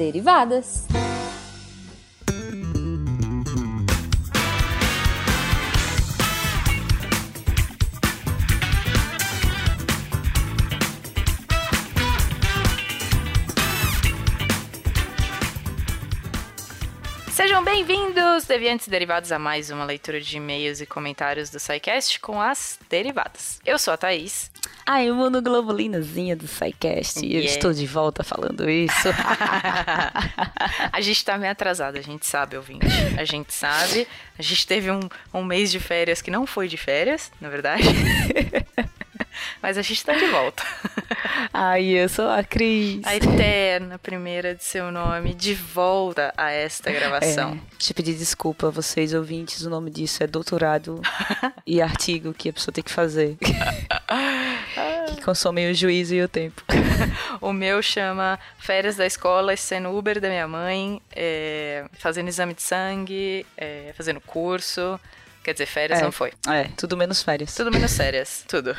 [0.00, 0.86] Derivadas.
[17.30, 22.40] Sejam bem-vindos, deviantes derivados, a mais uma leitura de e-mails e comentários do SciCast com
[22.40, 23.60] as derivadas.
[23.66, 24.50] Eu sou a Thaís.
[24.92, 27.24] Ai, o mundo globulinazinha do SciCast.
[27.24, 27.38] Yeah.
[27.38, 29.06] Eu estou de volta falando isso.
[30.90, 32.86] a gente tá meio atrasado, a gente sabe, ouvinte.
[33.16, 34.08] A gente sabe.
[34.36, 34.98] A gente teve um,
[35.32, 37.84] um mês de férias que não foi de férias, na verdade.
[39.62, 40.64] Mas a gente tá de volta.
[41.52, 43.00] Ai, eu sou a Cris.
[43.04, 47.52] A eterna primeira de seu nome, de volta a esta gravação.
[47.52, 51.00] É, te pedir desculpa a vocês, ouvintes, o nome disso é doutorado
[51.66, 53.36] e artigo que a pessoa tem que fazer.
[55.20, 56.64] Que consomem o juízo e o tempo.
[57.40, 62.62] o meu chama Férias da Escola, sendo Uber da minha mãe, é, fazendo exame de
[62.62, 64.98] sangue, é, fazendo curso.
[65.44, 66.32] Quer dizer, férias é, não foi.
[66.48, 67.54] É, tudo menos férias.
[67.54, 68.76] Tudo menos férias, tudo.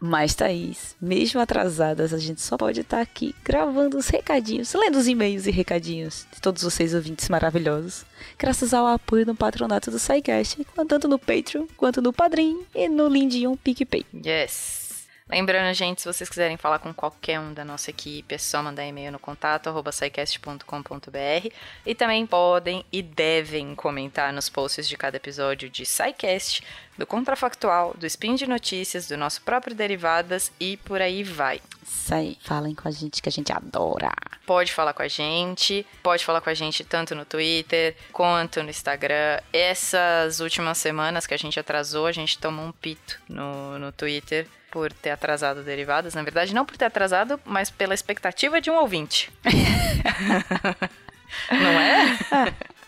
[0.00, 5.08] Mas, Thaís, mesmo atrasadas, a gente só pode estar aqui gravando os recadinhos, lendo os
[5.08, 8.04] e-mails e recadinhos de todos vocês ouvintes maravilhosos,
[8.38, 13.08] graças ao apoio no patronato do SciCast, tanto no Patreon quanto no Padrim e no
[13.08, 14.04] lindinho PicPay.
[14.24, 14.85] Yes!
[15.28, 18.86] Lembrando, gente, se vocês quiserem falar com qualquer um da nossa equipe, é só mandar
[18.86, 21.52] e-mail no contato @saicast.com.br
[21.84, 26.62] e também podem e devem comentar nos posts de cada episódio de SciCast,
[26.96, 31.60] do Contrafactual, do Spin de Notícias, do nosso próprio Derivadas e por aí vai.
[31.82, 34.12] Isso aí, falem com a gente que a gente adora.
[34.46, 38.70] Pode falar com a gente, pode falar com a gente tanto no Twitter quanto no
[38.70, 39.40] Instagram.
[39.52, 44.46] Essas últimas semanas que a gente atrasou, a gente tomou um pito no, no Twitter
[44.76, 46.12] por ter atrasado derivadas.
[46.12, 49.32] Na verdade, não por ter atrasado, mas pela expectativa de um ouvinte.
[51.50, 52.18] não é?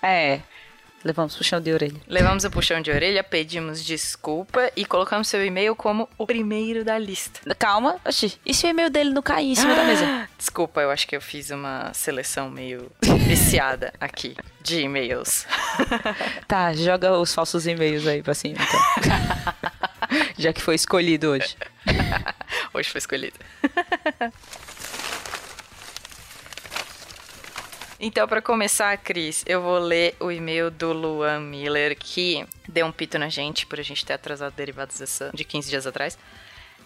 [0.03, 0.41] É.
[1.03, 1.99] Levamos puxão de orelha.
[2.07, 6.99] Levamos o puxão de orelha, pedimos desculpa e colocamos seu e-mail como o primeiro da
[6.99, 7.41] lista.
[7.55, 10.29] Calma, oxi, e se o e-mail dele não cair em cima da mesa?
[10.37, 12.93] Desculpa, eu acho que eu fiz uma seleção meio
[13.27, 15.47] viciada aqui de e-mails.
[16.47, 19.99] tá, joga os falsos e-mails aí pra cima, então.
[20.37, 21.57] Já que foi escolhido hoje.
[22.75, 23.39] hoje foi escolhido.
[28.01, 32.93] Então, para começar, Cris, eu vou ler o e-mail do Luan Miller, que deu um
[32.93, 35.03] pito na gente por a gente ter atrasado derivados
[35.35, 36.17] de 15 dias atrás.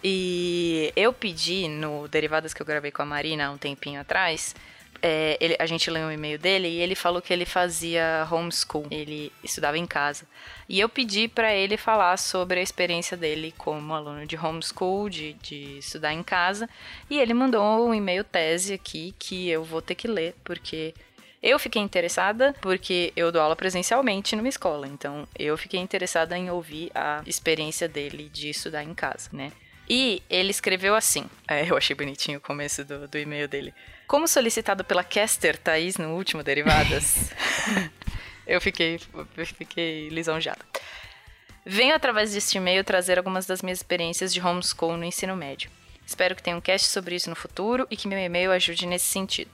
[0.03, 4.55] E eu pedi no Derivadas que eu gravei com a Marina há um tempinho atrás
[5.05, 8.87] é, ele, a gente leu um e-mail dele e ele falou que ele fazia homeschool,
[8.89, 10.25] ele estudava em casa.
[10.69, 15.33] E eu pedi para ele falar sobre a experiência dele como aluno de homeschool, de,
[15.33, 16.69] de estudar em casa.
[17.09, 20.93] E ele mandou um e-mail tese aqui que eu vou ter que ler, porque
[21.41, 26.49] eu fiquei interessada porque eu dou aula presencialmente numa escola, então eu fiquei interessada em
[26.49, 29.51] ouvir a experiência dele de estudar em casa, né?
[29.89, 33.73] E ele escreveu assim, é, eu achei bonitinho o começo do, do e-mail dele.
[34.07, 37.31] Como solicitado pela Caster Thaís no último Derivadas,
[38.47, 38.99] eu fiquei,
[39.35, 40.65] eu fiquei lisonjeada.
[41.65, 45.69] Venho através deste e-mail trazer algumas das minhas experiências de homeschool no ensino médio.
[46.05, 49.05] Espero que tenha um cast sobre isso no futuro e que meu e-mail ajude nesse
[49.05, 49.51] sentido.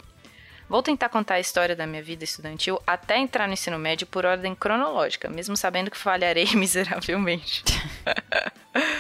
[0.68, 4.26] Vou tentar contar a história da minha vida estudantil até entrar no ensino médio por
[4.26, 7.64] ordem cronológica, mesmo sabendo que falharei miseravelmente.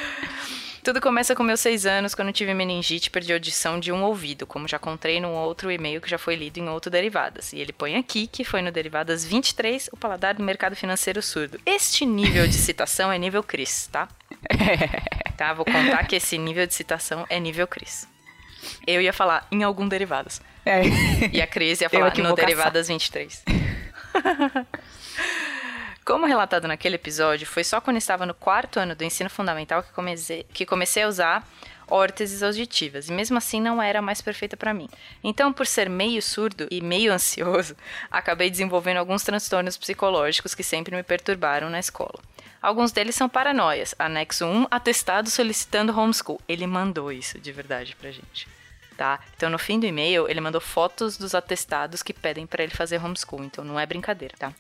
[0.84, 4.04] Tudo começa com meus seis anos, quando tive meningite e perdi a audição de um
[4.04, 7.54] ouvido, como já contei num outro e-mail que já foi lido em outro Derivadas.
[7.54, 11.60] E ele põe aqui que foi no Derivadas 23, o paladar do mercado financeiro surdo.
[11.66, 14.08] Este nível de citação é nível Cris, tá?
[15.38, 18.08] tá, vou contar que esse nível de citação é nível Cris.
[18.88, 20.42] Eu ia falar em algum Derivadas.
[20.66, 20.82] É.
[21.32, 23.44] E a Cris ia falar no Derivadas 23.
[26.10, 29.94] Como relatado naquele episódio, foi só quando estava no quarto ano do ensino fundamental que
[29.94, 31.48] comecei, que comecei a usar
[31.88, 34.90] órteses auditivas, e mesmo assim não era mais perfeita para mim.
[35.24, 37.76] Então, por ser meio surdo e meio ansioso,
[38.10, 42.20] acabei desenvolvendo alguns transtornos psicológicos que sempre me perturbaram na escola.
[42.60, 43.94] Alguns deles são paranoias.
[44.00, 46.42] Anexo 1, atestado solicitando homeschool.
[46.48, 48.48] Ele mandou isso de verdade pra gente.
[48.98, 49.20] Tá?
[49.38, 52.98] Então, no fim do e-mail, ele mandou fotos dos atestados que pedem para ele fazer
[52.98, 53.44] homeschool.
[53.44, 54.52] Então, não é brincadeira, tá?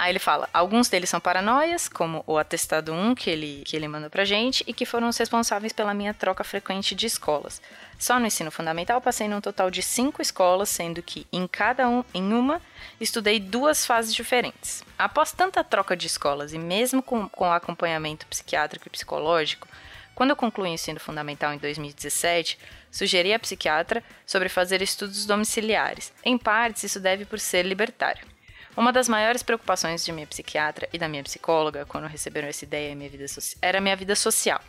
[0.00, 3.86] Aí ele fala: alguns deles são paranoias, como o atestado 1 que ele, que ele
[3.86, 7.60] manda pra gente, e que foram os responsáveis pela minha troca frequente de escolas.
[7.98, 12.02] Só no ensino fundamental passei num total de cinco escolas, sendo que em cada um,
[12.14, 12.62] em uma,
[12.98, 14.82] estudei duas fases diferentes.
[14.98, 19.68] Após tanta troca de escolas e mesmo com, com acompanhamento psiquiátrico e psicológico,
[20.14, 22.58] quando eu concluí o ensino fundamental em 2017,
[22.90, 26.10] sugeri à psiquiatra sobre fazer estudos domiciliares.
[26.24, 28.39] Em partes, isso deve por ser libertário.
[28.76, 32.94] Uma das maiores preocupações de minha psiquiatra e da minha psicóloga quando receberam essa ideia
[32.94, 33.26] minha vida
[33.60, 34.60] era a minha vida social.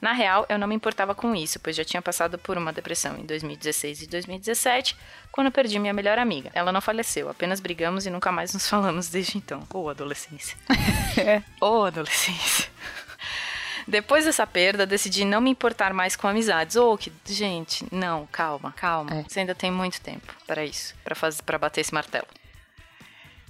[0.00, 3.16] Na real, eu não me importava com isso, pois já tinha passado por uma depressão
[3.16, 4.96] em 2016 e 2017,
[5.32, 6.50] quando perdi minha melhor amiga.
[6.54, 9.60] Ela não faleceu, apenas brigamos e nunca mais nos falamos desde então.
[9.72, 10.56] Ô, oh, adolescência.
[11.60, 12.68] Ô, oh, adolescência.
[13.88, 16.76] Depois dessa perda, decidi não me importar mais com amizades.
[16.76, 19.14] Ô, oh, que gente, não, calma, calma.
[19.14, 19.22] É.
[19.22, 22.26] Você ainda tem muito tempo para isso, para fazer, para bater esse martelo.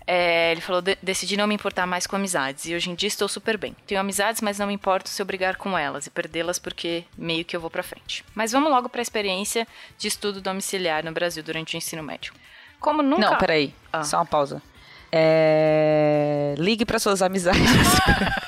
[0.06, 3.08] É, ele falou: de decidi não me importar mais com amizades e hoje em dia
[3.08, 3.75] estou super bem.
[3.87, 7.44] Tenho amizades, mas não me importo se eu brigar com elas e perdê-las porque meio
[7.44, 8.25] que eu vou para frente.
[8.35, 9.67] Mas vamos logo para a experiência
[9.99, 12.32] de estudo domiciliar no Brasil durante o ensino médio.
[12.79, 13.31] Como nunca.
[13.31, 13.75] Não, peraí.
[13.93, 14.05] Ah.
[14.05, 14.62] Só uma pausa.
[15.11, 16.55] É...
[16.59, 17.61] Ligue para suas amizades.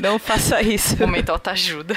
[0.00, 0.96] Não faça isso.
[0.98, 1.96] Momento ajuda.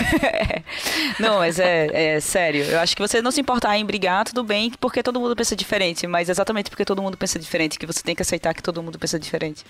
[1.18, 2.64] Não, mas é, é, sério.
[2.64, 5.54] Eu acho que você não se importar em brigar, tudo bem, porque todo mundo pensa
[5.56, 6.06] diferente.
[6.06, 8.98] Mas exatamente porque todo mundo pensa diferente, que você tem que aceitar que todo mundo
[8.98, 9.64] pensa diferente.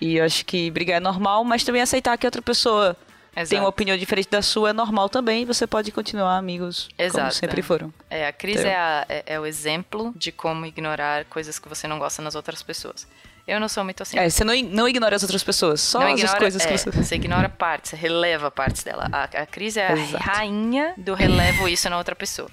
[0.00, 2.96] E eu acho que brigar é normal, mas também aceitar que outra pessoa
[3.36, 3.50] Exato.
[3.50, 5.44] tem uma opinião diferente da sua é normal também.
[5.44, 7.18] Você pode continuar amigos Exato.
[7.18, 7.92] como sempre foram.
[8.08, 8.70] É, a crise então.
[8.70, 12.34] é, a, é, é o exemplo de como ignorar coisas que você não gosta nas
[12.34, 13.06] outras pessoas.
[13.46, 14.18] Eu não sou muito assim.
[14.18, 16.78] É, você não, não ignora as outras pessoas, só não as ignora, coisas é, que
[16.78, 16.90] você...
[16.90, 19.08] Você ignora partes, você releva partes dela.
[19.12, 20.24] A, a Cris é a Exato.
[20.24, 22.48] rainha do relevo isso na outra pessoa.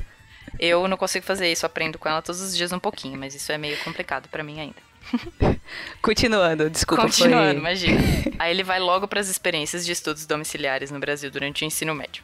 [0.60, 3.52] Eu não consigo fazer isso, aprendo com ela todos os dias um pouquinho, mas isso
[3.52, 4.92] é meio complicado para mim ainda.
[6.02, 7.04] Continuando, desculpa.
[7.04, 7.60] Continuando, foi...
[7.60, 8.02] imagina.
[8.38, 11.96] Aí ele vai logo para as experiências de estudos domiciliares no Brasil durante o ensino
[11.96, 12.24] médio.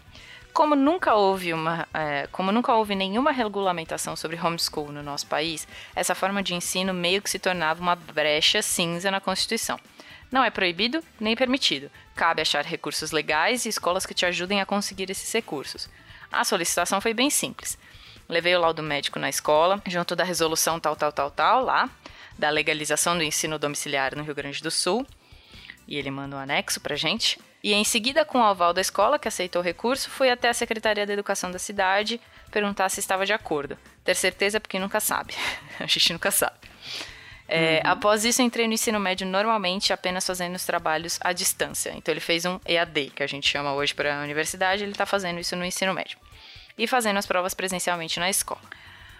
[0.58, 5.68] Como nunca houve uma, é, como nunca houve nenhuma regulamentação sobre homeschool no nosso país,
[5.96, 9.80] essa forma de ensino meio que se tornava uma brecha cinza na Constituição.
[10.32, 11.92] Não é proibido nem permitido.
[12.16, 15.88] Cabe achar recursos legais e escolas que te ajudem a conseguir esses recursos.
[16.32, 17.78] A solicitação foi bem simples.
[18.28, 21.88] Levei o laudo médico na escola, junto da resolução tal, tal, tal, tal, lá,
[22.36, 25.06] da legalização do ensino domiciliar no Rio Grande do Sul.
[25.88, 27.40] E ele manda um anexo pra gente.
[27.64, 30.54] E em seguida, com o aval da escola, que aceitou o recurso, fui até a
[30.54, 32.22] Secretaria da Educação da cidade
[32.52, 33.78] perguntar se estava de acordo.
[34.04, 35.34] Ter certeza porque nunca sabe.
[35.80, 36.56] a gente nunca sabe.
[37.48, 37.92] É, uhum.
[37.92, 41.94] Após isso, entrei no ensino médio normalmente, apenas fazendo os trabalhos à distância.
[41.96, 45.06] Então, ele fez um EAD, que a gente chama hoje para a universidade, ele está
[45.06, 46.18] fazendo isso no ensino médio.
[46.78, 48.62] E fazendo as provas presencialmente na escola.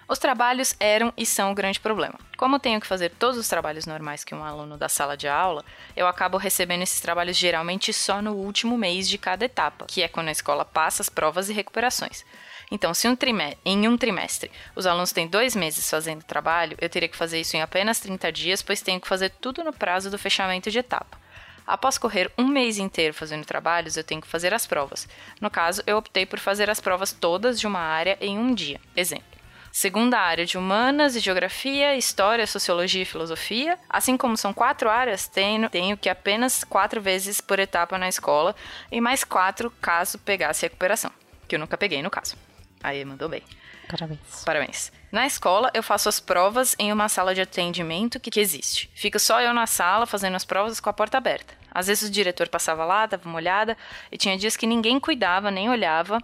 [0.10, 2.18] Os trabalhos eram e são um grande problema.
[2.38, 5.66] Como tenho que fazer todos os trabalhos normais que um aluno da sala de aula,
[5.98, 10.08] eu acabo recebendo esses trabalhos geralmente só no último mês de cada etapa, que é
[10.08, 12.24] quando a escola passa as provas e recuperações.
[12.72, 13.18] Então, se um
[13.66, 17.58] em um trimestre os alunos têm dois meses fazendo trabalho, eu teria que fazer isso
[17.58, 21.20] em apenas 30 dias, pois tenho que fazer tudo no prazo do fechamento de etapa.
[21.66, 25.06] Após correr um mês inteiro fazendo trabalhos, eu tenho que fazer as provas.
[25.42, 28.80] No caso, eu optei por fazer as provas todas de uma área em um dia.
[28.96, 29.37] Exemplo.
[29.80, 33.78] Segunda área de humanas e geografia, história, sociologia e filosofia.
[33.88, 38.56] Assim como são quatro áreas, tenho, tenho que apenas quatro vezes por etapa na escola
[38.92, 41.12] e mais quatro caso pegasse recuperação.
[41.48, 42.36] Que eu nunca peguei no caso.
[42.82, 43.44] Aí mandou bem.
[43.88, 44.44] Parabéns.
[44.44, 44.92] Parabéns.
[45.12, 48.90] Na escola, eu faço as provas em uma sala de atendimento que, que existe.
[48.96, 51.54] Fico só eu na sala fazendo as provas com a porta aberta.
[51.70, 53.78] Às vezes o diretor passava lá, dava uma olhada,
[54.12, 56.18] e tinha dias que ninguém cuidava, nem olhava,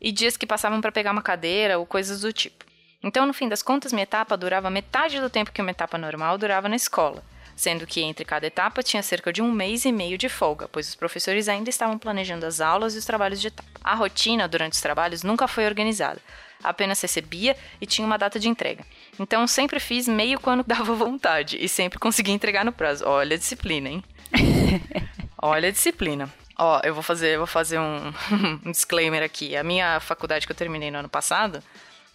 [0.00, 2.64] e dias que passavam para pegar uma cadeira ou coisas do tipo.
[3.04, 6.38] Então, no fim das contas, minha etapa durava metade do tempo que uma etapa normal
[6.38, 7.22] durava na escola,
[7.54, 10.88] sendo que entre cada etapa tinha cerca de um mês e meio de folga, pois
[10.88, 13.68] os professores ainda estavam planejando as aulas e os trabalhos de etapa.
[13.84, 16.18] A rotina durante os trabalhos nunca foi organizada,
[16.62, 18.82] apenas recebia e tinha uma data de entrega.
[19.20, 23.04] Então, sempre fiz meio quando dava vontade e sempre consegui entregar no prazo.
[23.06, 24.04] Olha a disciplina, hein?
[25.36, 26.32] Olha a disciplina.
[26.56, 28.14] Ó, eu vou fazer, vou fazer um,
[28.64, 29.54] um disclaimer aqui.
[29.54, 31.62] A minha faculdade que eu terminei no ano passado,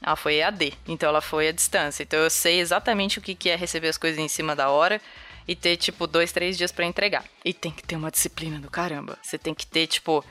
[0.02, 2.04] ela foi EAD, então ela foi à distância.
[2.04, 5.02] Então eu sei exatamente o que é receber as coisas em cima da hora
[5.48, 7.26] e ter, tipo, dois, três dias para entregar.
[7.44, 9.18] E tem que ter uma disciplina do caramba.
[9.22, 10.24] Você tem que ter, tipo,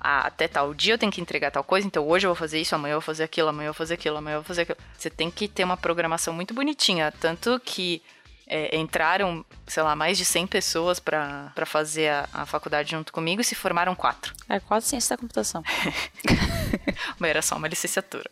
[0.00, 2.60] ah, até tal dia eu tenho que entregar tal coisa, então hoje eu vou fazer
[2.60, 4.62] isso, amanhã eu vou fazer aquilo, amanhã eu vou fazer aquilo, amanhã eu vou fazer
[4.62, 4.78] aquilo.
[4.96, 8.02] Você tem que ter uma programação muito bonitinha, tanto que
[8.46, 13.40] é, entraram, sei lá, mais de 100 pessoas para fazer a, a, faculdade junto comigo
[13.40, 14.34] e se formaram quatro.
[14.48, 15.62] É quase ciência da computação.
[17.18, 18.30] Mas era só uma licenciatura.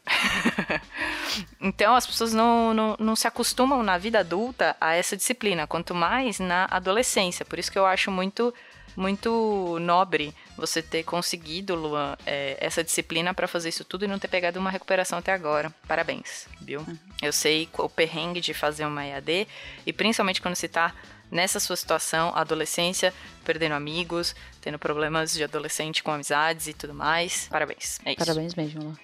[1.61, 5.95] então as pessoas não, não, não se acostumam na vida adulta a essa disciplina, quanto
[5.95, 7.45] mais na adolescência.
[7.45, 8.53] Por isso que eu acho muito
[8.99, 14.19] muito nobre você ter conseguido, Luan, é, essa disciplina para fazer isso tudo e não
[14.19, 15.73] ter pegado uma recuperação até agora.
[15.87, 16.81] Parabéns, viu?
[16.81, 16.99] Uhum.
[17.23, 19.47] Eu sei o perrengue de fazer uma EAD
[19.87, 20.93] e principalmente quando você tá
[21.31, 23.13] nessa sua situação, adolescência,
[23.45, 27.49] perdendo amigos, tendo problemas de adolescente com amizades e tudo mais.
[27.49, 28.01] Parabéns.
[28.05, 28.19] É isso.
[28.19, 28.97] Parabéns mesmo, Luan.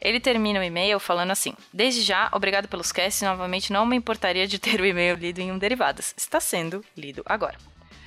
[0.00, 3.22] Ele termina o e-mail falando assim: Desde já, obrigado pelos casts.
[3.22, 6.12] Novamente, não me importaria de ter o e-mail lido em um Derivadas.
[6.16, 7.56] Está sendo lido agora.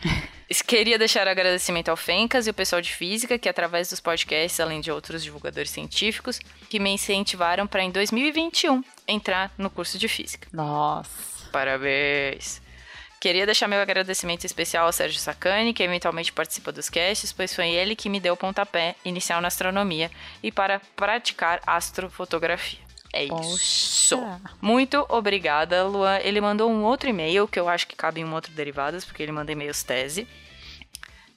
[0.67, 4.81] Queria deixar agradecimento ao Fencas e o pessoal de física, que através dos podcasts, além
[4.81, 10.47] de outros divulgadores científicos, que me incentivaram para em 2021 entrar no curso de física.
[10.51, 11.49] Nossa.
[11.51, 12.61] Parabéns!
[13.19, 17.69] Queria deixar meu agradecimento especial ao Sérgio Sacani, que eventualmente participa dos casts, pois foi
[17.69, 20.11] ele que me deu o pontapé inicial na astronomia
[20.43, 22.85] e para praticar astrofotografia.
[23.15, 24.17] É isso.
[24.17, 24.41] Poxa.
[24.61, 26.19] Muito obrigada, Luan.
[26.19, 29.23] Ele mandou um outro e-mail, que eu acho que cabe em um outro Derivadas, porque
[29.23, 30.27] ele manda e-mails tese.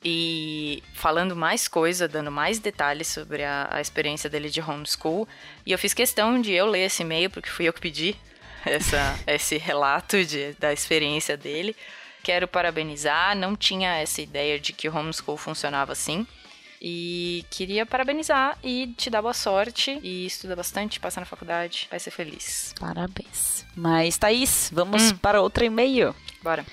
[0.05, 5.29] E falando mais coisa, dando mais detalhes sobre a, a experiência dele de homeschool.
[5.65, 8.17] E eu fiz questão de eu ler esse e-mail, porque fui eu que pedi
[8.69, 11.75] essa, esse relato de, da experiência dele.
[12.23, 16.27] Quero parabenizar, não tinha essa ideia de que o homeschool funcionava assim.
[16.81, 19.99] E queria parabenizar e te dar boa sorte.
[20.03, 22.75] E estuda bastante, passa na faculdade, vai ser feliz.
[22.79, 23.67] Parabéns.
[23.75, 26.15] Mas, Thaís, vamos para outro e-mail.
[26.43, 26.65] Bora.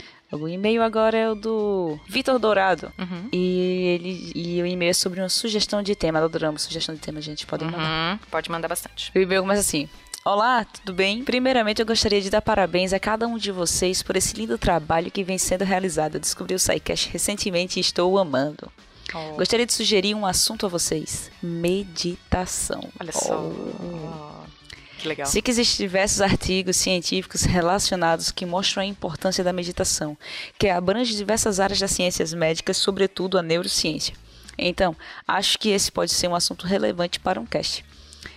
[0.43, 2.91] O e-mail agora é o do Vitor Dourado.
[2.97, 3.29] Uhum.
[3.31, 6.19] E, ele, e o e-mail é sobre uma sugestão de tema.
[6.19, 7.45] Adoramos sugestão de tema, gente.
[7.45, 8.13] Podem mandar.
[8.13, 8.19] Uhum.
[8.29, 9.11] Pode mandar bastante.
[9.15, 9.87] O e-mail começa assim.
[10.23, 11.23] Olá, tudo bem?
[11.23, 15.11] Primeiramente, eu gostaria de dar parabéns a cada um de vocês por esse lindo trabalho
[15.11, 16.15] que vem sendo realizado.
[16.15, 18.71] Eu descobri o SciCast recentemente e estou amando.
[19.13, 22.89] Oh, Gostaria de sugerir um assunto a vocês: meditação.
[22.99, 23.39] olha só.
[23.39, 24.34] Oh.
[25.05, 25.27] Que legal.
[25.27, 30.17] Sei que existem diversos artigos científicos relacionados que mostram a importância da meditação,
[30.57, 34.15] que abrange diversas áreas das ciências médicas, sobretudo a neurociência.
[34.57, 34.95] Então,
[35.27, 37.85] acho que esse pode ser um assunto relevante para um cast.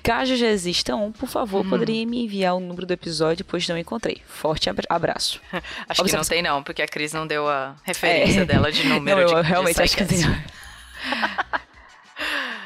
[0.03, 1.71] Caso já exista um, por favor, Uhum.
[1.71, 4.21] poderia me enviar o número do episódio, pois não encontrei.
[4.27, 5.41] Forte abra- abraço.
[5.89, 8.45] Acho que não tem não, porque a Cris não deu a referência É.
[8.45, 10.19] dela de número não, de eu de realmente acho que tem.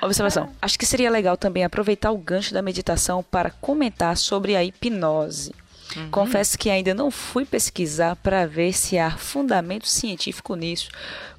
[0.03, 0.51] Observação.
[0.61, 5.55] Acho que seria legal também aproveitar o gancho da meditação para comentar sobre a hipnose.
[5.97, 6.11] Uhum.
[6.11, 10.91] Confesso que ainda não fui pesquisar para ver se há fundamento científico nisso,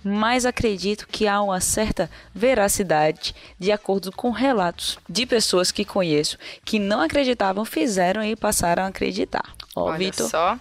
[0.04, 6.38] mas acredito que há uma certa veracidade de acordo com relatos de pessoas que conheço
[6.64, 9.54] que não acreditavam, fizeram e passaram a acreditar.
[9.76, 10.60] Ó, Olha Vitor, só.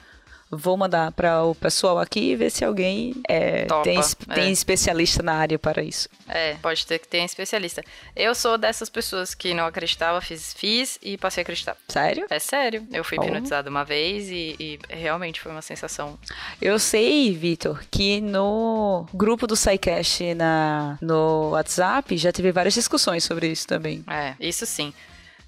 [0.52, 4.34] Vou mandar para o pessoal aqui e ver se alguém é, Topa, tem, é.
[4.34, 6.08] tem especialista na área para isso.
[6.28, 7.82] É, pode ter que ter um especialista.
[8.14, 11.76] Eu sou dessas pessoas que não acreditava, fiz, fiz e passei a acreditar.
[11.88, 12.26] Sério?
[12.28, 12.86] É sério.
[12.92, 13.24] Eu fui Oh.
[13.24, 16.18] hipnotizada uma vez e, e realmente foi uma sensação.
[16.60, 23.24] Eu sei, Vitor, que no grupo do SciCast na, no WhatsApp já teve várias discussões
[23.24, 24.04] sobre isso também.
[24.08, 24.92] É, isso sim.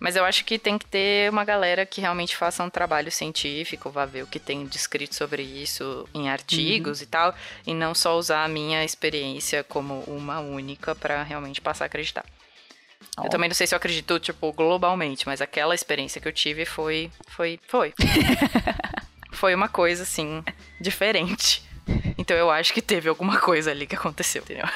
[0.05, 3.89] Mas eu acho que tem que ter uma galera que realmente faça um trabalho científico,
[3.89, 7.35] vá ver o que tem descrito sobre isso em artigos e tal,
[7.67, 12.27] e não só usar a minha experiência como uma única pra realmente passar a acreditar.
[13.17, 13.25] Ó.
[13.25, 16.67] Eu também não sei se eu acredito, tipo, globalmente, mas aquela experiência que eu tive
[16.67, 17.11] foi.
[17.29, 17.59] Foi.
[17.67, 17.95] Foi.
[19.33, 20.45] foi uma coisa, assim,
[20.79, 21.63] diferente.
[22.19, 24.67] Então eu acho que teve alguma coisa ali que aconteceu, entendeu?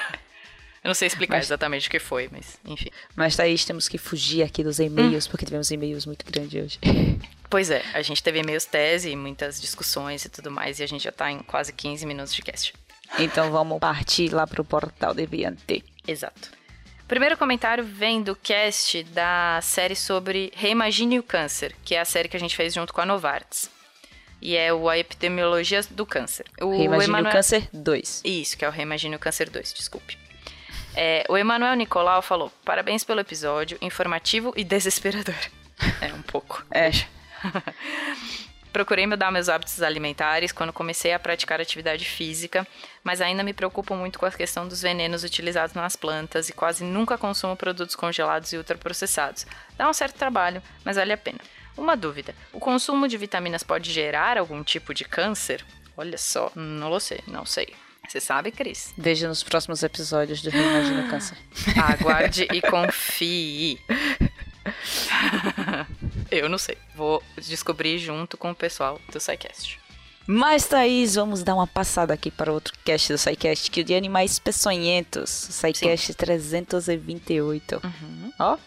[0.83, 2.89] Eu não sei explicar Mas- exatamente o que foi, mas enfim.
[3.15, 6.79] Mas Thaís, temos que fugir aqui dos e-mails, porque tivemos e-mails muito grandes hoje.
[7.49, 11.03] Pois é, a gente teve e-mails tese, muitas discussões e tudo mais, e a gente
[11.03, 12.73] já tá em quase 15 minutos de cast.
[13.17, 15.83] Então vamos partir lá pro portal Deviante.
[16.07, 16.51] Exato.
[17.07, 22.29] Primeiro comentário vem do cast da série sobre Reimagine o Câncer, que é a série
[22.29, 23.67] que a gente fez junto com a Novartis.
[24.41, 26.45] E é o A Epidemiologia do Câncer.
[26.61, 28.21] O Reimagine Emanuel- o Câncer 2.
[28.23, 30.17] Isso, que é o Reimagine o Câncer 2, desculpe.
[30.95, 35.35] É, o Emanuel Nicolau falou: parabéns pelo episódio, informativo e desesperador.
[36.01, 36.61] É, um pouco.
[36.71, 36.91] É.
[38.71, 42.67] Procurei mudar meus hábitos alimentares quando comecei a praticar atividade física,
[43.03, 46.83] mas ainda me preocupo muito com a questão dos venenos utilizados nas plantas e quase
[46.83, 49.47] nunca consumo produtos congelados e ultraprocessados.
[49.77, 51.39] Dá um certo trabalho, mas vale a pena.
[51.75, 55.65] Uma dúvida: o consumo de vitaminas pode gerar algum tipo de câncer?
[55.97, 57.73] Olha só, não sei, não sei.
[58.09, 58.91] Você sabe, Cris?
[58.97, 61.37] Veja nos próximos episódios do Reimagine o Câncer.
[61.77, 63.79] Aguarde e confie.
[66.31, 66.75] Eu não sei.
[66.95, 69.79] Vou descobrir junto com o pessoal do SciCast.
[70.25, 73.85] Mas, Thaís, vamos dar uma passada aqui para outro cast do SciCast, que é o
[73.85, 75.29] de animais peçonhentos.
[75.29, 77.79] SciCast 328.
[78.39, 78.57] Ó.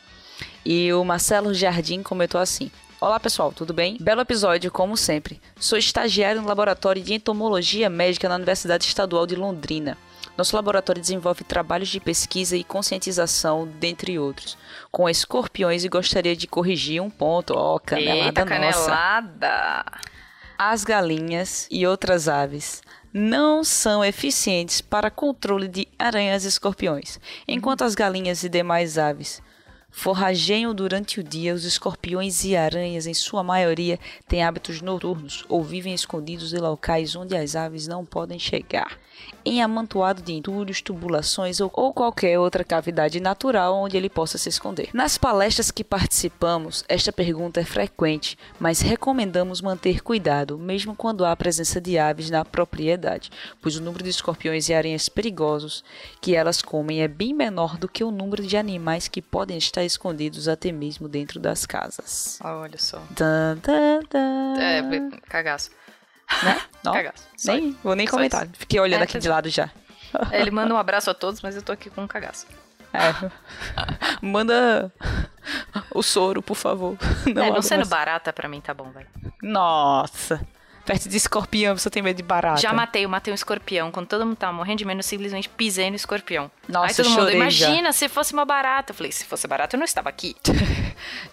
[0.65, 2.71] E o Marcelo Jardim comentou assim.
[3.03, 3.97] Olá pessoal, tudo bem?
[4.01, 5.41] Belo episódio, como sempre.
[5.59, 9.99] Sou estagiário no laboratório de entomologia médica na Universidade Estadual de Londrina.
[10.39, 14.57] Nosso laboratório desenvolve trabalhos de pesquisa e conscientização, dentre outros,
[14.93, 17.55] com escorpiões e gostaria de corrigir um ponto.
[17.57, 19.85] Ó, canelada Eita, nossa canelada!
[20.57, 22.83] as galinhas e outras aves
[23.13, 27.19] não são eficientes para controle de aranhas e escorpiões,
[27.49, 29.43] enquanto as galinhas e demais aves
[29.93, 35.63] Forrageiam durante o dia, os escorpiões e aranhas, em sua maioria, têm hábitos noturnos ou
[35.63, 38.99] vivem escondidos em locais onde as aves não podem chegar
[39.45, 44.49] em amontoado de entulhos, tubulações ou, ou qualquer outra cavidade natural onde ele possa se
[44.49, 44.91] esconder.
[44.93, 51.35] Nas palestras que participamos, esta pergunta é frequente, mas recomendamos manter cuidado, mesmo quando há
[51.35, 55.85] presença de aves na propriedade, pois o número de escorpiões e aranhas perigosos
[56.21, 59.85] que elas comem é bem menor do que o número de animais que podem estar
[59.85, 62.39] escondidos até mesmo dentro das casas.
[62.43, 63.03] Olha só.
[63.15, 64.55] Tan, tan, tan.
[64.59, 64.83] É,
[65.29, 65.71] cagaço.
[66.43, 66.61] Né?
[66.85, 67.23] Não, Cagaço.
[67.37, 68.47] Só nem, vou nem comentar.
[68.59, 69.71] Fiquei olhando É, aqui de lado já.
[70.31, 72.47] É, Ele manda um abraço a todos, mas eu tô aqui com um cagaço.
[72.93, 73.31] É.
[74.21, 74.93] Manda
[75.95, 76.97] o soro, por favor.
[77.35, 79.07] Não, é, não sendo barata, pra mim tá bom, vai.
[79.43, 80.47] Nossa.
[80.85, 82.61] Perto de escorpião, você tem medo de barata.
[82.61, 83.91] Já matei, eu matei um escorpião.
[83.93, 86.51] Quando todo mundo tava morrendo de medo, eu simplesmente pisei no escorpião.
[86.69, 87.67] Nossa, Aí todo mundo, chorei já.
[87.69, 88.91] imagina se fosse uma barata.
[88.91, 90.35] Eu falei, se fosse barata, eu não estava aqui.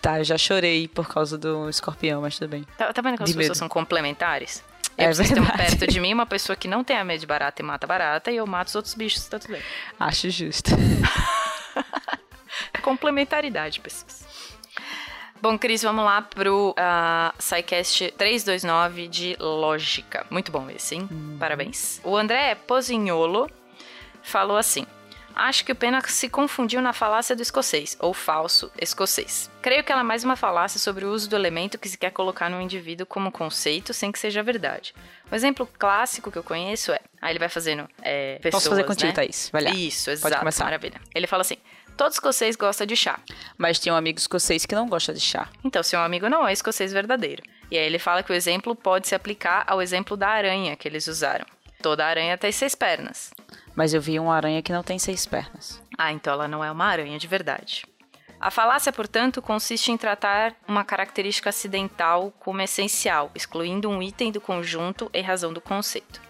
[0.01, 2.65] Tá, eu já chorei por causa do escorpião, mas tudo bem.
[2.77, 3.57] Tá, tá vendo que as De pessoas medo.
[3.57, 4.63] são complementares?
[4.99, 5.77] É Eu preciso ter um verdade.
[5.77, 8.35] perto de mim uma pessoa que não tenha medo de barata e mata barata, e
[8.35, 9.61] eu mato os outros bichos, tá tudo bem.
[9.99, 10.71] Acho justo.
[12.81, 14.27] Complementaridade, pessoas.
[15.41, 20.25] Bom, Cris, vamos lá pro uh, SciCast 329 de Lógica.
[20.29, 21.07] Muito bom esse, hein?
[21.39, 22.01] Parabéns.
[22.03, 23.49] O André Posignolo
[24.21, 24.85] falou assim.
[25.35, 29.49] Acho que o Pena se confundiu na falácia do escocês, ou falso escocês.
[29.61, 32.11] Creio que ela é mais uma falácia sobre o uso do elemento que se quer
[32.11, 34.93] colocar no indivíduo como conceito sem que seja verdade.
[35.31, 36.99] Um exemplo clássico que eu conheço é...
[37.21, 39.13] Aí ele vai fazendo é, pessoas, Posso fazer contigo, né?
[39.13, 39.49] Thaís?
[39.51, 39.71] Vai lá.
[39.71, 40.63] Isso, Pode exato, começar.
[40.65, 40.99] maravilha.
[41.13, 41.57] Ele fala assim,
[41.95, 43.19] todo escocês gosta de chá.
[43.57, 45.49] Mas tem um amigo escocês que não gosta de chá.
[45.63, 47.43] Então, seu amigo não é escocês verdadeiro.
[47.69, 50.87] E aí ele fala que o exemplo pode se aplicar ao exemplo da aranha que
[50.87, 51.45] eles usaram.
[51.81, 53.31] Toda aranha tem seis pernas.
[53.79, 55.81] Mas eu vi uma aranha que não tem seis pernas.
[55.97, 57.85] Ah, então ela não é uma aranha de verdade.
[58.37, 64.41] A falácia, portanto, consiste em tratar uma característica acidental como essencial, excluindo um item do
[64.41, 66.21] conjunto em razão do conceito.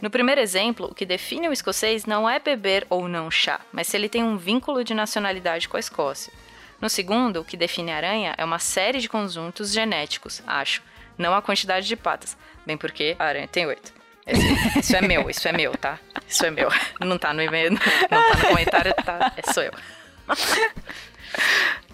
[0.00, 3.88] No primeiro exemplo, o que define o escocês não é beber ou não chá, mas
[3.88, 6.32] se ele tem um vínculo de nacionalidade com a Escócia.
[6.80, 10.82] No segundo, o que define aranha é uma série de conjuntos genéticos, acho,
[11.18, 14.05] não a quantidade de patas, bem porque a aranha tem oito.
[14.76, 15.98] Isso é meu, isso é meu, tá?
[16.26, 16.68] Isso é meu.
[17.00, 19.32] Não tá no e-mail, não tá no comentário, tá?
[19.36, 19.72] É, sou eu.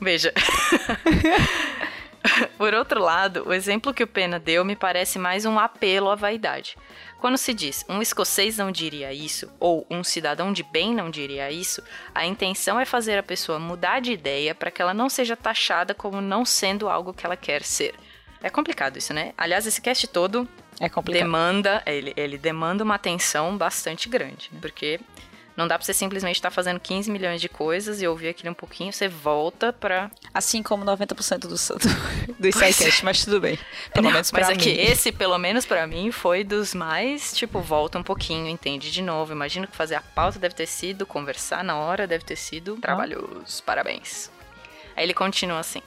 [0.01, 0.33] Veja.
[2.57, 6.14] Por outro lado, o exemplo que o Pena deu me parece mais um apelo à
[6.14, 6.77] vaidade.
[7.21, 11.51] Quando se diz um escocês não diria isso, ou um cidadão de bem não diria
[11.51, 11.83] isso,
[12.14, 15.95] a intenção é fazer a pessoa mudar de ideia para que ela não seja taxada
[15.95, 17.95] como não sendo algo que ela quer ser.
[18.42, 19.33] É complicado isso, né?
[19.37, 20.49] Aliás, esse cast todo
[20.85, 21.23] É complicado.
[21.25, 24.59] demanda, ele, ele demanda uma atenção bastante grande, né?
[24.61, 24.99] Porque
[25.57, 28.55] não dá pra você simplesmente estar fazendo 15 milhões de coisas e ouvir aquilo um
[28.55, 31.55] pouquinho, você volta pra Assim como 90% do, do,
[32.40, 33.59] do SciCast, mas tudo bem.
[33.92, 34.59] Pelo Não, menos pra mas é mim.
[34.61, 39.03] que esse, pelo menos pra mim, foi dos mais, tipo, volta um pouquinho, entende de
[39.03, 39.31] novo.
[39.33, 43.62] Imagino que fazer a pauta deve ter sido, conversar na hora deve ter sido trabalhoso.
[43.64, 44.31] Parabéns.
[44.97, 45.83] Aí ele continua assim.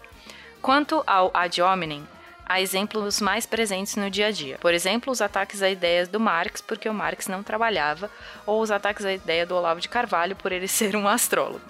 [0.61, 2.07] Quanto ao ad hominem,
[2.45, 4.57] há exemplos mais presentes no dia a dia.
[4.59, 8.09] Por exemplo, os ataques a ideias do Marx, porque o Marx não trabalhava,
[8.45, 11.61] ou os ataques à ideia do Olavo de Carvalho, por ele ser um astrólogo.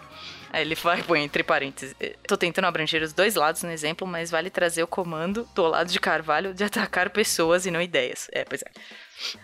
[0.52, 1.94] Aí ele vai, põe entre parênteses.
[2.00, 5.64] eh, Tô tentando abranger os dois lados no exemplo, mas vale trazer o comando do
[5.64, 8.30] Olavo de Carvalho de atacar pessoas e não ideias.
[8.32, 8.72] É, pois é.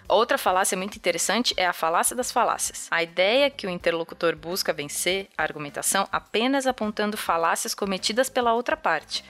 [0.07, 2.87] Outra falácia muito interessante é a falácia das falácias.
[2.89, 8.77] A ideia que o interlocutor busca vencer a argumentação apenas apontando falácias cometidas pela outra
[8.77, 9.23] parte,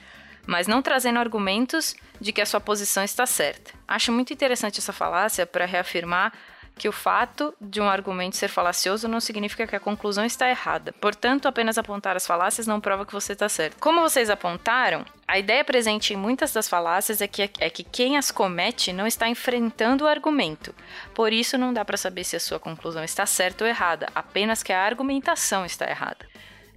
[0.46, 3.72] mas não trazendo argumentos de que a sua posição está certa.
[3.86, 6.32] Acho muito interessante essa falácia para reafirmar
[6.76, 10.92] que o fato de um argumento ser falacioso não significa que a conclusão está errada.
[10.94, 13.76] Portanto, apenas apontar as falácias não prova que você está certo.
[13.78, 18.16] Como vocês apontaram, a ideia presente em muitas das falácias é que, é que quem
[18.16, 20.74] as comete não está enfrentando o argumento.
[21.14, 24.62] Por isso, não dá para saber se a sua conclusão está certa ou errada, apenas
[24.62, 26.26] que a argumentação está errada.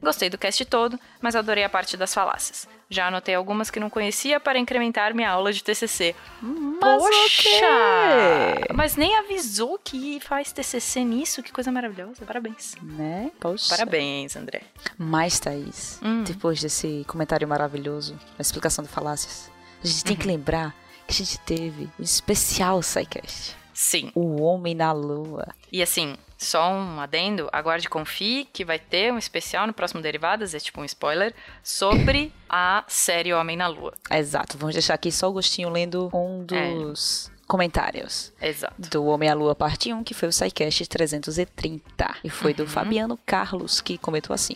[0.02, 2.68] Gostei do cast todo, mas adorei a parte das falácias.
[2.90, 6.16] Já anotei algumas que não conhecia para incrementar minha aula de TCC.
[6.42, 7.50] Mas Poxa!
[7.50, 8.76] ok.
[8.76, 12.26] Mas nem avisou que faz TCC nisso, que coisa maravilhosa.
[12.26, 12.76] Parabéns.
[12.82, 13.32] Né?
[13.40, 13.70] Poxa.
[13.76, 14.62] Parabéns, André.
[14.98, 16.24] Mas, Thaís, Hum.
[16.24, 19.50] depois desse comentário maravilhoso, a explicação de falácias,
[19.84, 20.76] a gente tem que lembrar
[21.08, 23.56] que a gente teve o especial SciCast.
[23.76, 24.10] Sim.
[24.16, 25.46] O Homem na Lua.
[25.70, 30.54] E assim, só um adendo, aguarde confie que vai ter um especial no próximo Derivadas,
[30.56, 33.94] é tipo um spoiler, sobre a série Homem na Lua.
[34.10, 38.32] Exato, vamos deixar aqui só o gostinho lendo um dos comentários.
[38.42, 38.76] Exato.
[38.90, 42.16] Do Homem à Lua, parte 1, que foi o SciCast 330.
[42.24, 42.70] E foi do Uhum.
[42.70, 44.56] Fabiano Carlos, que comentou assim.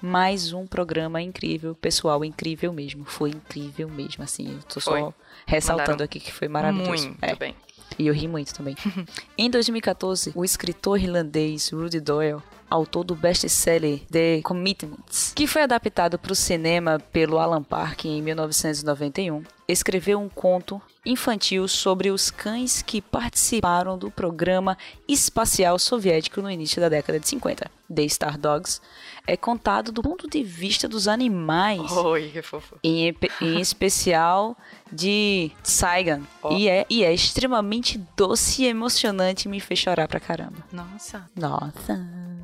[0.00, 3.04] Mais um programa incrível, pessoal, incrível mesmo.
[3.04, 4.52] Foi incrível mesmo, assim.
[4.54, 5.00] Eu tô Foi.
[5.00, 5.14] só
[5.46, 7.08] ressaltando Mandaram aqui que foi maravilhoso.
[7.08, 7.34] Muito É.
[7.34, 7.54] bem.
[7.98, 8.76] E eu ri muito também.
[9.36, 16.18] em 2014, o escritor irlandês Rudy Doyle, autor do best-seller The Commitments, que foi adaptado
[16.18, 22.82] para o cinema pelo Alan Park em 1991, escreveu um conto infantil sobre os cães
[22.82, 24.76] que participaram do programa
[25.08, 27.70] espacial soviético no início da década de 50.
[27.92, 28.80] The Star Dogs
[29.26, 32.76] é contado do ponto de vista dos animais Oi, que fofo.
[32.84, 34.56] em, em especial
[34.92, 36.22] de Saigon.
[36.42, 36.56] Ó.
[36.56, 40.58] E, é, e é extremamente doce e emocionante e me fez chorar pra caramba.
[40.72, 41.28] Nossa.
[41.34, 41.94] Nossa.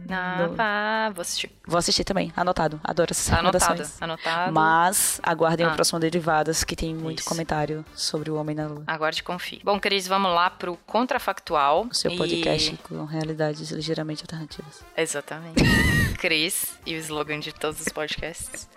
[0.09, 1.11] Nava.
[1.15, 1.51] Vou assistir.
[1.67, 2.81] Vou assistir também, anotado.
[2.85, 3.63] Adoro essas Tá anotado.
[3.65, 4.03] recomendações.
[4.03, 4.53] Anotado.
[4.53, 5.71] Mas aguardem Ah.
[5.71, 7.29] o próximo Derivadas, que tem muito Isso.
[7.29, 8.85] comentário sobre o Homem na Lua.
[8.87, 9.61] Aguarde e confie.
[9.65, 11.87] Bom, Cris, vamos lá pro contrafactual.
[11.91, 14.83] O seu E- podcast com realidades ligeiramente alternativas.
[14.97, 15.63] Exatamente.
[16.19, 18.69] Cris e o slogan de todos os podcasts.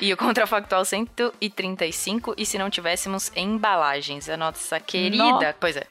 [0.00, 4.28] E o contrafactual 135, e se não tivéssemos embalagens?
[4.28, 5.24] A nossa querida.
[5.48, 5.86] No- Pois é.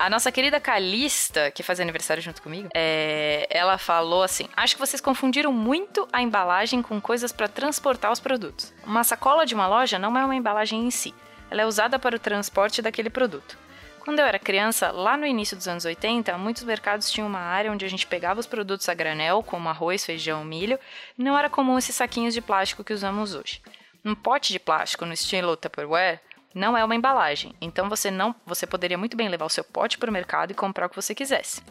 [0.00, 4.80] A nossa querida Calista, que faz aniversário junto comigo, é, ela falou assim: Acho que
[4.80, 8.72] vocês confundiram muito a embalagem com coisas para transportar os produtos.
[8.82, 11.14] Uma sacola de uma loja não é uma embalagem em si,
[11.50, 13.58] ela é usada para o transporte daquele produto.
[13.98, 17.70] Quando eu era criança, lá no início dos anos 80, muitos mercados tinham uma área
[17.70, 20.80] onde a gente pegava os produtos a granel, como arroz, feijão, milho,
[21.18, 23.60] e não era comum esses saquinhos de plástico que usamos hoje.
[24.02, 26.20] Um pote de plástico no estilo Tupperware
[26.54, 29.98] não é uma embalagem, então você não, você poderia muito bem levar o seu pote
[29.98, 31.62] para o mercado e comprar o que você quisesse.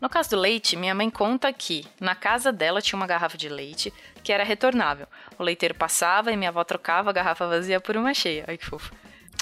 [0.00, 3.48] No caso do leite, minha mãe conta que na casa dela tinha uma garrafa de
[3.48, 5.06] leite que era retornável.
[5.38, 8.44] O leiteiro passava e minha avó trocava a garrafa vazia por uma cheia.
[8.46, 8.92] Ai que fofo.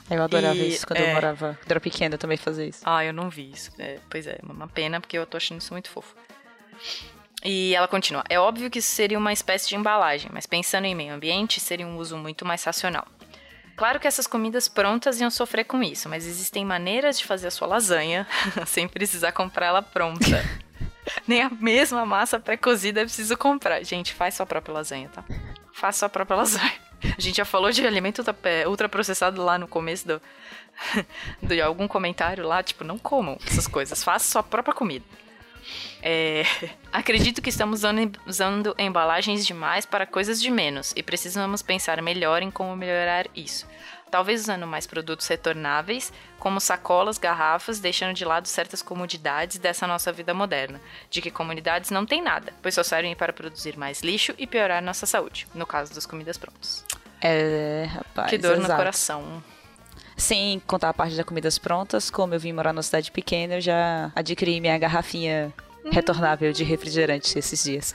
[0.09, 1.11] Eu adorava E, isso quando é.
[1.11, 1.59] eu morava.
[1.61, 2.83] Quando era pequena eu também fazia isso.
[2.85, 3.73] Ah, eu não vi isso.
[3.81, 6.15] É, pois é, uma pena, porque eu tô achando isso muito fofo.
[7.45, 8.25] E ela continua.
[8.29, 11.87] É óbvio que isso seria uma espécie de embalagem, mas pensando em meio ambiente, seria
[11.87, 13.07] um uso muito mais racional.
[13.77, 17.51] Claro que essas comidas prontas iam sofrer com isso, mas existem maneiras de fazer a
[17.51, 18.27] sua lasanha
[18.67, 20.45] sem precisar comprar ela pronta.
[21.27, 23.83] Nem a mesma massa pré-cozida é preciso comprar.
[23.85, 25.25] Gente, faz sua própria lasanha, tá?
[25.73, 26.73] Faça sua própria lasanha.
[27.17, 30.23] A gente já falou de alimento é, ultraprocessado lá no começo do,
[31.43, 35.05] de algum comentário lá, tipo, não comam essas coisas, faça sua própria comida.
[36.07, 36.43] É,
[36.93, 37.81] acredito que estamos
[38.27, 43.67] usando, embalagens demais para coisas de menos e precisamos pensar melhor em como melhorar isso.
[44.11, 50.13] Talvez usando mais produtos retornáveis, como sacolas, garrafas, deixando de lado certas comodidades dessa nossa
[50.13, 50.79] vida moderna,
[51.11, 54.83] de que comunidades não tem nada, pois só servem para produzir mais lixo e piorar
[54.83, 56.85] nossa saúde, no caso das comidas prontas.
[57.21, 58.29] É, rapaz.
[58.29, 58.77] que dor no exato.
[58.79, 59.43] coração.
[60.17, 63.61] Sem contar a parte das comidas prontas, como eu vim morar numa cidade pequena, eu
[63.61, 65.53] já adquiri minha garrafinha
[65.91, 67.93] retornável de refrigerante esses dias.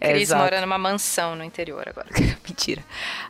[0.00, 0.42] É, Cris exato.
[0.42, 2.08] mora numa mansão no interior agora.
[2.46, 2.82] Mentira.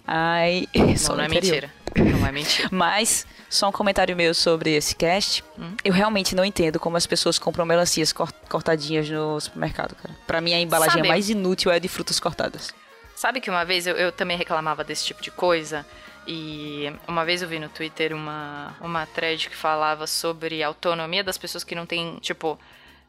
[0.06, 1.70] Ai, só Não, no não é interior.
[1.96, 2.10] mentira.
[2.18, 2.68] Não é mentira.
[2.72, 5.44] Mas, só um comentário meu sobre esse cast.
[5.58, 5.74] Hum?
[5.84, 10.14] Eu realmente não entendo como as pessoas compram melancias cor- cortadinhas no supermercado, cara.
[10.26, 12.74] Pra mim, a embalagem Sabe- mais inútil é a de frutas cortadas.
[13.14, 15.86] Sabe que uma vez eu, eu também reclamava desse tipo de coisa?
[16.26, 21.22] E uma vez eu vi no Twitter uma, uma thread que falava sobre a autonomia
[21.22, 22.58] das pessoas que não têm, tipo,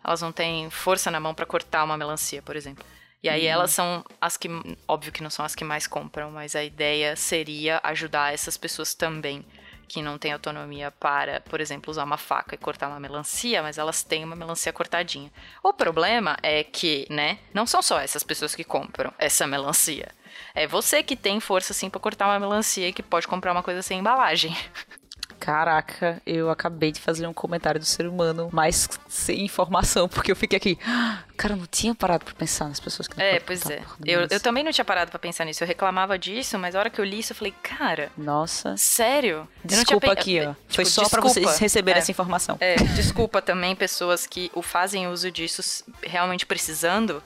[0.04, 2.86] elas não têm força na mão pra cortar uma melancia, por exemplo.
[3.24, 4.48] E aí elas são as que,
[4.88, 8.94] óbvio que não são as que mais compram, mas a ideia seria ajudar essas pessoas
[8.94, 9.44] também
[9.88, 13.78] que não têm autonomia para, por exemplo, usar uma faca e cortar uma melancia, mas
[13.78, 15.32] elas têm uma melancia cortadinha.
[15.64, 20.10] O problema é que, né, não são só essas pessoas que compram essa melancia.
[20.54, 23.64] É você que tem força assim pra cortar uma melancia e que pode comprar uma
[23.64, 24.56] coisa sem embalagem.
[25.46, 30.36] Caraca, eu acabei de fazer um comentário do ser humano, mas sem informação, porque eu
[30.36, 30.80] fiquei aqui.
[30.86, 33.76] "Ah, Cara, eu não tinha parado pra pensar nas pessoas que não É, pois é.
[33.76, 35.64] a porra da Eu, eu também não tinha parado pra pensar nisso.
[35.64, 38.76] Eu reclamava disso, mas a hora que eu li isso, eu falei, cara, Nossa.
[38.78, 39.36] sério?
[39.40, 40.54] Eu Desculpa aqui, ó.
[40.54, 41.30] Tipo, Foi só pra desculpa.
[41.50, 42.02] vocês receberem É.
[42.02, 42.58] essa informação.
[42.60, 45.62] É, desculpa também pessoas que o fazem uso disso
[46.02, 47.22] realmente precisando,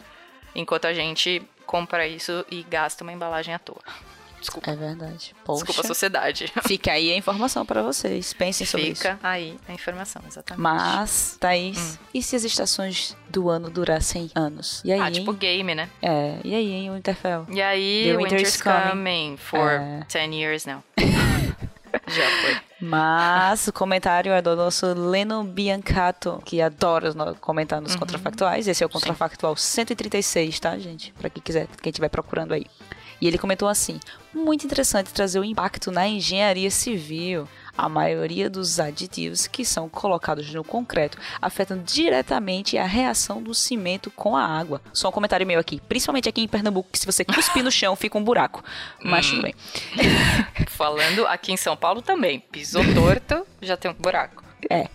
[0.54, 3.82] enquanto a gente compra isso e gasta uma embalagem à toa.
[4.40, 4.72] Desculpa.
[4.72, 5.36] É verdade.
[5.44, 5.66] Poxa.
[5.66, 6.54] Desculpa a sociedade.
[6.68, 8.34] Fica aí a informação pra vocês.
[8.34, 9.02] Pensem sobre isso.
[9.02, 10.62] Fica aí a informação, exatamente.
[10.62, 14.82] Mas, Thaís, e se as estações do ano durassem anos?
[14.86, 15.38] E aí, ah, tipo hein?
[15.38, 15.90] game, né?
[16.02, 17.46] É, e aí, hein, Winterfell?
[17.50, 18.90] E aí, The winter Winter's is coming.
[18.90, 20.06] coming for É.
[20.12, 20.84] 10 years now.
[22.08, 22.58] Já foi.
[22.82, 28.68] Mas o comentário é do nosso Leno Biancato, que adora comentar nos contrafactuais.
[28.68, 31.12] Esse é o contrafactual 136, tá, gente?
[31.14, 32.66] Pra quem quiser, quem estiver procurando aí.
[33.22, 34.00] E ele comentou assim:
[34.34, 37.48] muito interessante trazer o impacto na engenharia civil.
[37.78, 44.12] A maioria dos aditivos que são colocados no concreto afetam diretamente a reação do cimento
[44.12, 44.82] com a água.
[44.92, 47.96] Só um comentário meu aqui, principalmente aqui em Pernambuco, que se você cuspir no chão
[47.96, 48.62] fica um buraco.
[49.02, 49.30] Mas Hum.
[49.30, 49.56] tudo bem.
[50.68, 52.40] Falando aqui em São Paulo também.
[52.52, 54.44] Pisou torto, já tem um buraco.
[54.70, 54.90] É.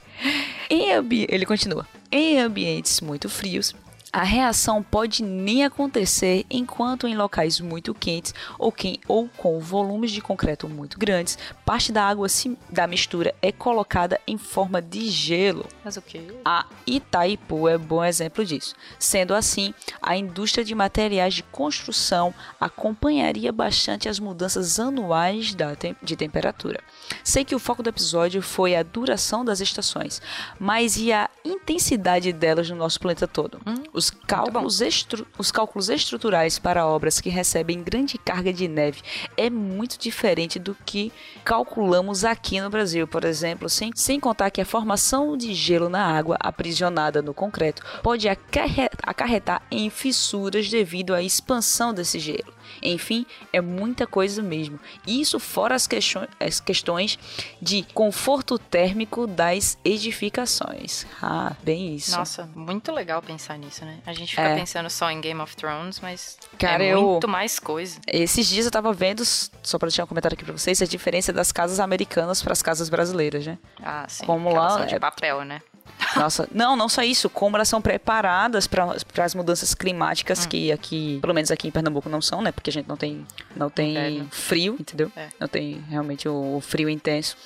[0.97, 1.87] Ambi- Ele continua.
[2.13, 3.75] Em ambientes muito frios,
[4.15, 10.13] a reação pode nem acontecer enquanto em locais muito quentes ou, quem, ou com volumes
[10.13, 12.29] de concreto muito grandes, parte da água
[12.71, 15.67] da mistura é colocada em forma de gelo.
[15.85, 16.23] Mas o quê?
[16.45, 18.77] A Itaipu é bom exemplo disso.
[19.01, 25.97] Sendo assim, a indústria de materiais de construção acompanharia bastante as mudanças anuais da tem-
[26.01, 26.81] de temperatura.
[27.25, 30.23] Sei que o foco do episódio foi a duração das estações,
[30.61, 33.61] mas e a intensidade delas no nosso planeta todo?
[34.05, 39.01] Os cálculos, estru- os cálculos estruturais para obras que recebem grande carga de neve
[39.35, 41.11] é muito diferente do que
[41.43, 46.05] calculamos aqui no Brasil, por exemplo, sem, sem contar que a formação de gelo na
[46.05, 52.53] água aprisionada no concreto pode acarre- acarretar em fissuras devido à expansão desse gelo.
[52.83, 54.79] Enfim, é muita coisa mesmo.
[55.07, 57.19] Isso fora as, questões- as questões
[57.61, 61.07] de conforto térmico das edificações.
[61.23, 62.17] Ah, bem isso.
[62.17, 63.99] Nossa, muito legal pensar nisso, né?
[64.07, 64.55] A gente fica É.
[64.57, 68.01] pensando só em Game of Thrones, mas Cara, é eu- muito mais coisa.
[68.07, 71.33] Esses dias eu tava vendo, só pra deixar um comentário aqui pra vocês, a diferença
[71.33, 73.59] das casas americanas para as casas brasileiras, né?
[73.83, 74.25] Ah, sim.
[74.27, 75.61] Como lá de é- papel, né?
[76.17, 81.19] Nossa, não, não só isso, como elas são preparadas para as mudanças climáticas que aqui,
[81.21, 82.53] pelo menos aqui em Pernambuco não são, né?
[82.53, 84.29] Porque a gente não tem não tem Inverno.
[84.31, 85.11] frio, entendeu?
[85.17, 85.29] É.
[85.39, 87.37] Não tem realmente o, o frio intenso.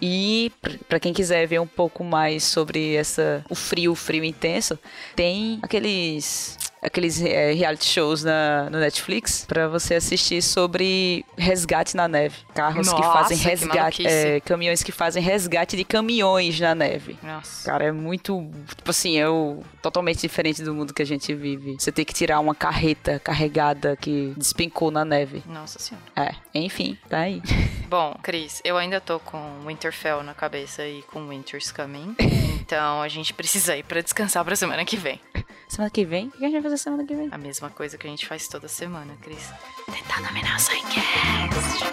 [0.00, 0.52] E
[0.88, 4.78] pra quem quiser ver um pouco mais sobre essa o frio, o frio intenso,
[5.14, 12.06] tem aqueles aqueles é, reality shows na, no Netflix pra você assistir sobre resgate na
[12.08, 14.08] neve, carros que Nossa, fazem que resgate, maluquice.
[14.08, 17.18] é, caminhões que fazem resgate de caminhões na neve.
[17.22, 17.70] Nossa.
[17.70, 18.48] Cara, é muito.
[18.76, 21.76] Tipo assim, é o, totalmente diferente do mundo que a gente vive.
[21.78, 25.42] Você tem que tirar uma carreta carregada que despencou na neve.
[25.46, 26.06] Nossa senhora.
[26.14, 27.42] É, enfim, tá aí.
[27.88, 32.16] Bom, Cris, eu ainda tô com Winterfell na cabeça e com Winter's Coming.
[32.60, 35.20] então a gente precisa ir pra descansar pra semana que vem.
[35.68, 36.28] Semana que vem?
[36.28, 37.28] O que a gente vai fazer semana que vem?
[37.30, 39.50] A mesma coisa que a gente faz toda semana, Cris.
[39.86, 41.86] Tentar dominar o Psycast.